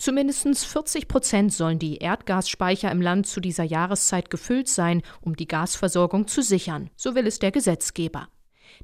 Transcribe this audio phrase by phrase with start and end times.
[0.00, 5.46] Zumindest 40 Prozent sollen die Erdgasspeicher im Land zu dieser Jahreszeit gefüllt sein, um die
[5.46, 8.28] Gasversorgung zu sichern, so will es der Gesetzgeber.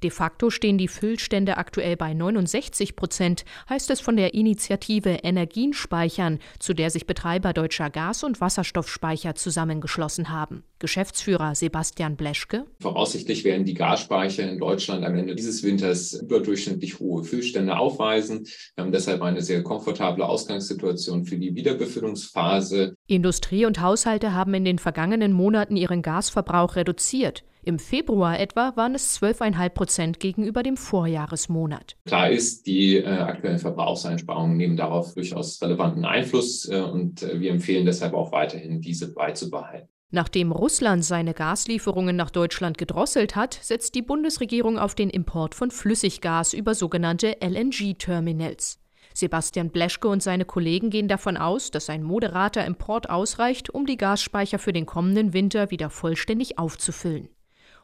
[0.03, 5.73] De facto stehen die Füllstände aktuell bei 69 Prozent, heißt es von der Initiative Energien
[5.73, 10.65] speichern, zu der sich Betreiber deutscher Gas- und Wasserstoffspeicher zusammengeschlossen haben.
[10.79, 12.67] Geschäftsführer Sebastian Bleschke.
[12.81, 18.47] Voraussichtlich werden die Gasspeicher in Deutschland am Ende dieses Winters überdurchschnittlich hohe Füllstände aufweisen.
[18.75, 22.95] Wir haben deshalb eine sehr komfortable Ausgangssituation für die Wiederbefüllungsphase.
[23.07, 27.45] Industrie und Haushalte haben in den vergangenen Monaten ihren Gasverbrauch reduziert.
[27.67, 31.97] Im Februar etwa waren es 12,5 Prozent gegenüber dem Vorjahresmonat.
[32.05, 37.51] Klar ist, die äh, aktuellen Verbrauchseinsparungen nehmen darauf durchaus relevanten Einfluss äh, und äh, wir
[37.51, 39.89] empfehlen deshalb auch weiterhin, diese beizubehalten.
[40.13, 45.73] Nachdem Russland seine Gaslieferungen nach Deutschland gedrosselt hat, setzt die Bundesregierung auf den Import von
[45.73, 48.79] Flüssiggas über sogenannte LNG-Terminals.
[49.13, 53.97] Sebastian Bleschke und seine Kollegen gehen davon aus, dass ein moderater Import ausreicht, um die
[53.97, 57.29] Gasspeicher für den kommenden Winter wieder vollständig aufzufüllen.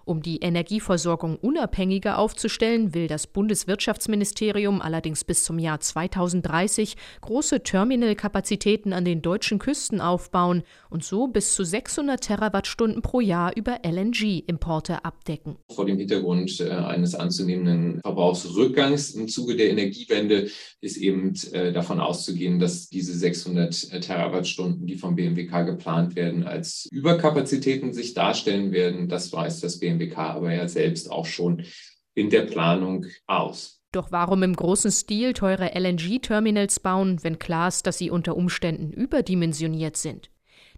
[0.05, 8.93] Um die Energieversorgung unabhängiger aufzustellen, will das Bundeswirtschaftsministerium allerdings bis zum Jahr 2030 große Terminalkapazitäten
[8.93, 15.05] an den deutschen Küsten aufbauen und so bis zu 600 Terawattstunden pro Jahr über LNG-Importe
[15.05, 15.57] abdecken.
[15.73, 20.49] Vor dem Hintergrund äh, eines anzunehmenden Verbrauchsrückgangs im Zuge der Energiewende
[20.81, 26.89] ist eben äh, davon auszugehen, dass diese 600 Terawattstunden, die vom BMWK geplant werden, als
[26.91, 29.09] Überkapazitäten sich darstellen werden.
[29.09, 31.65] Das weiß das BMWK GmbH aber ja selbst auch schon
[32.15, 33.81] in der Planung aus.
[33.93, 38.91] Doch warum im großen Stil teure LNG-Terminals bauen, wenn klar ist, dass sie unter Umständen
[38.91, 40.31] überdimensioniert sind?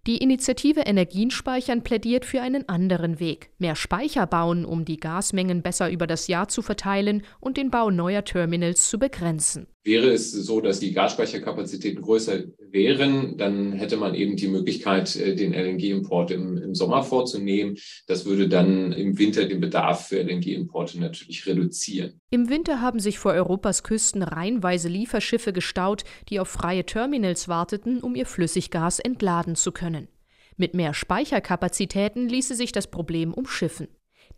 [0.06, 3.51] Die Initiative Energien speichern plädiert für einen anderen Weg.
[3.59, 7.91] Mehr Speicher bauen, um die Gasmengen besser über das Jahr zu verteilen und den Bau
[7.91, 9.67] neuer Terminals zu begrenzen.
[9.83, 12.43] Wäre es so, dass die Gasspeicherkapazitäten größer
[12.75, 17.78] wären, dann hätte man eben die Möglichkeit, äh, den LNG-Import im, im, Sommer vorzunehmen.
[18.06, 22.21] Das würde dann im Winter den Bedarf für LNG-Importe natürlich reduzieren.
[22.31, 28.00] Im Winter haben sich vor Europas Küsten reihenweise Lieferschiffe gestaut, die auf freie Terminals warteten,
[28.00, 30.09] um ihr Flüssiggas entladen zu können.
[30.56, 33.88] Mit mehr Speicherkapazitäten ließe sich das Problem umschiffen.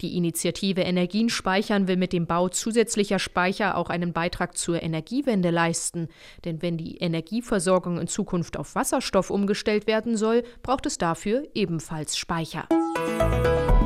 [0.00, 5.50] Die Initiative Energien speichern will mit dem Bau zusätzlicher Speicher auch einen Beitrag zur Energiewende
[5.50, 6.08] leisten.
[6.44, 12.16] Denn wenn die Energieversorgung in Zukunft auf Wasserstoff umgestellt werden soll, braucht es dafür ebenfalls
[12.16, 12.68] Speicher.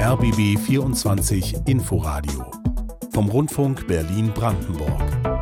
[0.00, 2.50] RBB 24 Inforadio
[3.12, 5.39] vom Rundfunk Berlin-Brandenburg.